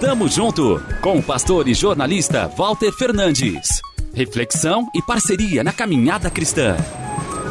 Tamo 0.00 0.28
junto 0.28 0.82
com 1.00 1.18
o 1.18 1.22
pastor 1.22 1.68
e 1.68 1.74
jornalista 1.74 2.48
Walter 2.48 2.92
Fernandes. 2.92 3.80
Reflexão 4.12 4.88
e 4.94 5.00
parceria 5.00 5.64
na 5.64 5.72
caminhada 5.72 6.30
cristã. 6.30 6.76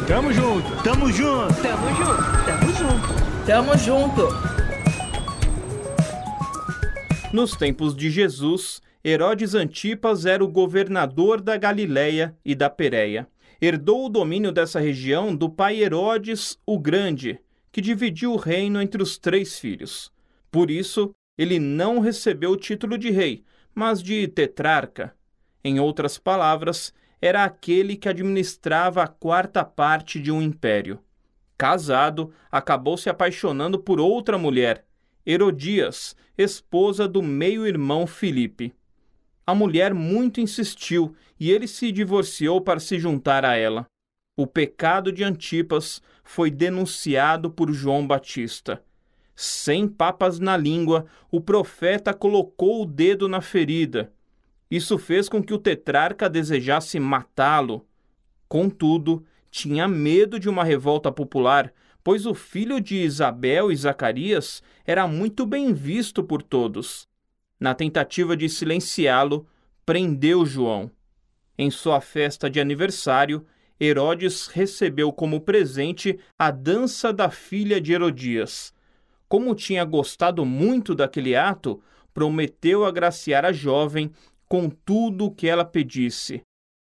Tamo 0.06 0.32
junto, 0.32 0.82
tamo 0.82 1.10
junto, 1.10 1.54
tamo 1.62 1.88
junto, 1.96 2.44
tamo 2.46 2.72
junto, 2.72 3.46
tamo 3.46 3.78
junto. 3.78 4.28
Nos 7.32 7.56
tempos 7.56 7.96
de 7.96 8.10
Jesus, 8.10 8.80
Herodes 9.04 9.54
Antipas 9.54 10.26
era 10.26 10.44
o 10.44 10.48
governador 10.48 11.40
da 11.40 11.56
Galiléia 11.56 12.36
e 12.44 12.54
da 12.54 12.68
Pérea. 12.68 13.26
Herdou 13.60 14.06
o 14.06 14.08
domínio 14.08 14.52
dessa 14.52 14.78
região 14.78 15.34
do 15.34 15.48
pai 15.48 15.82
Herodes 15.82 16.58
o 16.66 16.78
Grande, 16.78 17.40
que 17.72 17.80
dividiu 17.80 18.32
o 18.32 18.36
reino 18.36 18.82
entre 18.82 19.02
os 19.02 19.16
três 19.16 19.58
filhos. 19.58 20.12
Por 20.50 20.70
isso, 20.70 21.10
ele 21.36 21.58
não 21.58 21.98
recebeu 21.98 22.50
o 22.50 22.56
título 22.56 22.98
de 22.98 23.10
rei, 23.10 23.44
mas 23.74 24.02
de 24.02 24.28
tetrarca. 24.28 25.14
Em 25.64 25.80
outras 25.80 26.18
palavras, 26.18 26.92
era 27.20 27.44
aquele 27.44 27.96
que 27.96 28.08
administrava 28.08 29.02
a 29.02 29.06
quarta 29.06 29.64
parte 29.64 30.20
de 30.20 30.30
um 30.30 30.42
império. 30.42 30.98
Casado, 31.56 32.32
acabou 32.50 32.96
se 32.96 33.08
apaixonando 33.08 33.78
por 33.78 34.00
outra 34.00 34.36
mulher, 34.36 34.84
Herodias, 35.24 36.16
esposa 36.36 37.06
do 37.06 37.22
meio-irmão 37.22 38.06
Filipe. 38.06 38.74
A 39.46 39.54
mulher 39.54 39.94
muito 39.94 40.40
insistiu 40.40 41.14
e 41.38 41.50
ele 41.50 41.68
se 41.68 41.92
divorciou 41.92 42.60
para 42.60 42.80
se 42.80 42.98
juntar 42.98 43.44
a 43.44 43.54
ela. 43.56 43.86
O 44.36 44.46
pecado 44.46 45.12
de 45.12 45.22
Antipas 45.22 46.02
foi 46.24 46.50
denunciado 46.50 47.50
por 47.50 47.72
João 47.72 48.06
Batista. 48.06 48.82
Sem 49.34 49.88
papas 49.88 50.38
na 50.38 50.56
língua, 50.56 51.06
o 51.30 51.40
profeta 51.40 52.12
colocou 52.12 52.82
o 52.82 52.86
dedo 52.86 53.28
na 53.28 53.40
ferida. 53.40 54.12
Isso 54.70 54.98
fez 54.98 55.28
com 55.28 55.42
que 55.42 55.52
o 55.52 55.58
tetrarca 55.58 56.28
desejasse 56.28 56.98
matá-lo. 56.98 57.86
Contudo, 58.48 59.24
tinha 59.50 59.86
medo 59.86 60.38
de 60.38 60.48
uma 60.48 60.64
revolta 60.64 61.10
popular, 61.12 61.72
pois 62.02 62.26
o 62.26 62.34
filho 62.34 62.80
de 62.80 62.96
Isabel 62.96 63.70
e 63.70 63.76
Zacarias 63.76 64.62
era 64.84 65.06
muito 65.06 65.46
bem 65.46 65.72
visto 65.72 66.24
por 66.24 66.42
todos. 66.42 67.08
Na 67.60 67.74
tentativa 67.74 68.36
de 68.36 68.48
silenciá-lo, 68.48 69.46
prendeu 69.86 70.44
João. 70.44 70.90
Em 71.56 71.70
sua 71.70 72.00
festa 72.00 72.48
de 72.50 72.58
aniversário, 72.60 73.46
Herodes 73.80 74.46
recebeu 74.46 75.12
como 75.12 75.40
presente 75.40 76.18
a 76.38 76.50
dança 76.50 77.12
da 77.12 77.30
filha 77.30 77.80
de 77.80 77.92
Herodias. 77.92 78.72
Como 79.32 79.54
tinha 79.54 79.82
gostado 79.82 80.44
muito 80.44 80.94
daquele 80.94 81.34
ato, 81.34 81.82
prometeu 82.12 82.84
agraciar 82.84 83.46
a 83.46 83.50
jovem 83.50 84.10
com 84.46 84.68
tudo 84.68 85.24
o 85.24 85.30
que 85.30 85.48
ela 85.48 85.64
pedisse. 85.64 86.42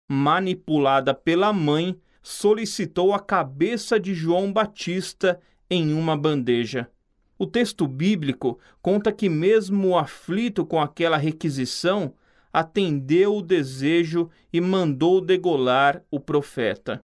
Manipulada 0.08 1.12
pela 1.12 1.52
mãe, 1.52 1.98
solicitou 2.22 3.12
a 3.12 3.18
cabeça 3.18 3.98
de 3.98 4.14
João 4.14 4.52
Batista 4.52 5.40
em 5.68 5.92
uma 5.92 6.16
bandeja. 6.16 6.88
O 7.36 7.44
texto 7.44 7.88
bíblico 7.88 8.60
conta 8.80 9.10
que, 9.10 9.28
mesmo 9.28 9.98
aflito 9.98 10.64
com 10.64 10.80
aquela 10.80 11.16
requisição, 11.16 12.14
atendeu 12.52 13.34
o 13.34 13.42
desejo 13.42 14.30
e 14.52 14.60
mandou 14.60 15.20
degolar 15.20 16.04
o 16.08 16.20
profeta. 16.20 17.00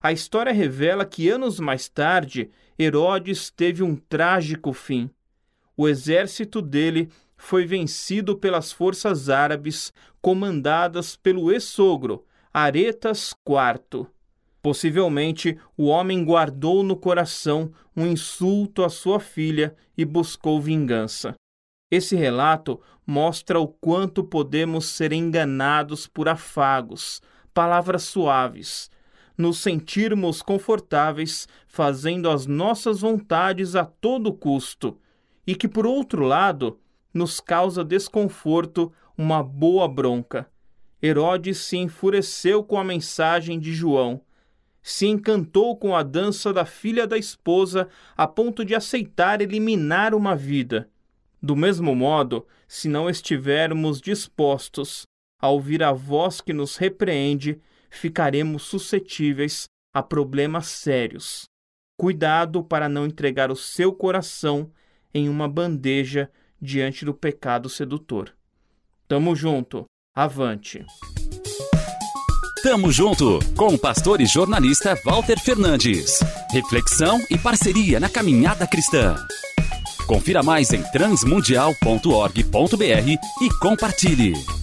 A 0.00 0.12
história 0.12 0.52
revela 0.52 1.04
que 1.04 1.28
anos 1.28 1.58
mais 1.58 1.88
tarde 1.88 2.50
Herodes 2.78 3.50
teve 3.50 3.82
um 3.82 3.96
trágico 3.96 4.72
fim. 4.72 5.10
O 5.76 5.88
exército 5.88 6.62
dele 6.62 7.08
foi 7.36 7.66
vencido 7.66 8.38
pelas 8.38 8.70
forças 8.70 9.28
árabes 9.28 9.92
comandadas 10.20 11.16
pelo 11.16 11.50
ex-sogro, 11.50 12.24
Aretas 12.54 13.34
IV. 13.46 14.06
Possivelmente, 14.62 15.58
o 15.76 15.86
homem 15.86 16.24
guardou 16.24 16.84
no 16.84 16.96
coração 16.96 17.72
um 17.96 18.06
insulto 18.06 18.84
à 18.84 18.88
sua 18.88 19.18
filha 19.18 19.74
e 19.96 20.04
buscou 20.04 20.60
vingança. 20.60 21.34
Esse 21.90 22.14
relato 22.14 22.80
mostra 23.04 23.58
o 23.58 23.66
quanto 23.66 24.22
podemos 24.22 24.86
ser 24.86 25.12
enganados 25.12 26.06
por 26.06 26.28
afagos, 26.28 27.20
palavras 27.54 28.02
suaves, 28.02 28.90
nos 29.38 29.58
sentirmos 29.58 30.42
confortáveis 30.42 31.46
fazendo 31.68 32.28
as 32.28 32.44
nossas 32.44 33.00
vontades 33.00 33.76
a 33.76 33.84
todo 33.84 34.32
custo, 34.32 34.98
e 35.46 35.54
que, 35.54 35.68
por 35.68 35.86
outro 35.86 36.24
lado, 36.24 36.80
nos 37.14 37.40
causa 37.40 37.84
desconforto 37.84 38.92
uma 39.16 39.42
boa 39.42 39.88
bronca. 39.88 40.50
Herodes 41.00 41.58
se 41.58 41.76
enfureceu 41.76 42.64
com 42.64 42.76
a 42.76 42.84
mensagem 42.84 43.58
de 43.60 43.72
João, 43.72 44.20
se 44.82 45.06
encantou 45.06 45.76
com 45.76 45.94
a 45.94 46.02
dança 46.02 46.52
da 46.52 46.64
filha 46.64 47.06
da 47.06 47.16
esposa 47.16 47.88
a 48.16 48.26
ponto 48.26 48.64
de 48.64 48.74
aceitar 48.74 49.40
eliminar 49.40 50.14
uma 50.14 50.34
vida. 50.34 50.88
Do 51.40 51.54
mesmo 51.54 51.94
modo, 51.94 52.46
se 52.66 52.88
não 52.88 53.08
estivermos 53.08 54.00
dispostos 54.00 55.02
a 55.40 55.48
ouvir 55.48 55.82
a 55.82 55.92
voz 55.92 56.40
que 56.40 56.52
nos 56.52 56.76
repreende, 56.76 57.60
ficaremos 57.90 58.62
suscetíveis 58.62 59.64
a 59.94 60.02
problemas 60.02 60.66
sérios. 60.66 61.44
Cuidado 61.98 62.62
para 62.62 62.88
não 62.88 63.06
entregar 63.06 63.50
o 63.50 63.56
seu 63.56 63.92
coração 63.92 64.70
em 65.12 65.28
uma 65.28 65.48
bandeja 65.48 66.30
diante 66.60 67.04
do 67.04 67.14
pecado 67.14 67.68
sedutor. 67.68 68.32
Tamo 69.06 69.34
junto, 69.34 69.84
avante. 70.14 70.84
Tamo 72.62 72.90
junto 72.90 73.38
com 73.56 73.68
o 73.68 73.78
pastor 73.78 74.20
e 74.20 74.26
jornalista 74.26 74.94
Walter 75.04 75.40
Fernandes. 75.40 76.18
Reflexão 76.50 77.18
e 77.30 77.38
parceria 77.38 78.00
na 78.00 78.08
caminhada 78.08 78.66
cristã. 78.66 79.14
Confira 80.06 80.42
mais 80.42 80.72
em 80.72 80.82
transmundial.org.br 80.90 83.42
e 83.42 83.58
compartilhe. 83.60 84.57